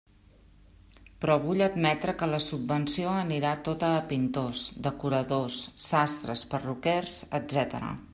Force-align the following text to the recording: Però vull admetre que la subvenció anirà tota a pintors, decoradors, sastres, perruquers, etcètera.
Però 1.23 1.33
vull 1.41 1.59
admetre 1.65 2.15
que 2.21 2.29
la 2.31 2.39
subvenció 2.45 3.11
anirà 3.25 3.51
tota 3.67 3.89
a 3.97 4.01
pintors, 4.13 4.63
decoradors, 4.89 5.59
sastres, 5.91 6.45
perruquers, 6.55 7.15
etcètera. 7.41 7.93